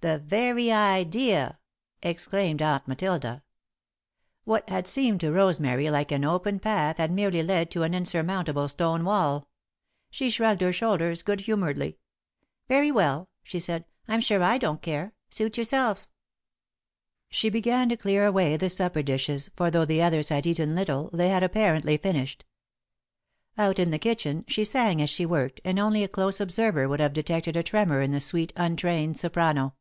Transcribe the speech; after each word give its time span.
"The 0.00 0.20
very 0.20 0.70
idea," 0.70 1.58
exclaimed 2.04 2.62
Aunt 2.62 2.86
Matilda. 2.86 3.42
What 4.44 4.68
had 4.70 4.86
seemed 4.86 5.18
to 5.22 5.32
Rosemary 5.32 5.90
like 5.90 6.12
an 6.12 6.24
open 6.24 6.60
path 6.60 6.98
had 6.98 7.10
merely 7.10 7.42
led 7.42 7.68
to 7.72 7.82
an 7.82 7.94
insurmountable 7.94 8.68
stone 8.68 9.04
wall. 9.04 9.48
She 10.08 10.30
shrugged 10.30 10.60
her 10.60 10.72
shoulders 10.72 11.24
good 11.24 11.40
humouredly. 11.40 11.98
"Very 12.68 12.92
well," 12.92 13.28
she 13.42 13.58
said, 13.58 13.86
"I'm 14.06 14.20
sure 14.20 14.40
I 14.40 14.56
don't 14.56 14.80
care. 14.80 15.14
Suit 15.30 15.56
yourselves." 15.56 16.10
[Sidenote: 17.32 17.32
One 17.32 17.32
Step 17.32 17.32
Forward] 17.32 17.36
She 17.36 17.50
began 17.82 17.88
to 17.88 17.96
clear 17.96 18.24
away 18.24 18.56
the 18.56 18.70
supper 18.70 19.02
dishes, 19.02 19.50
for, 19.56 19.68
though 19.68 19.84
the 19.84 20.00
others 20.00 20.28
had 20.28 20.46
eaten 20.46 20.76
little, 20.76 21.10
they 21.12 21.28
had 21.28 21.42
apparently 21.42 21.96
finished. 21.96 22.44
Out 23.58 23.80
in 23.80 23.90
the 23.90 23.98
kitchen, 23.98 24.44
she 24.46 24.64
sang 24.64 25.02
as 25.02 25.10
she 25.10 25.26
worked, 25.26 25.60
and 25.64 25.80
only 25.80 26.04
a 26.04 26.08
close 26.08 26.40
observer 26.40 26.88
would 26.88 27.00
have 27.00 27.12
detected 27.12 27.56
a 27.56 27.64
tremor 27.64 28.00
in 28.00 28.12
the 28.12 28.20
sweet, 28.20 28.52
untrained 28.54 29.16
soprano. 29.16 29.74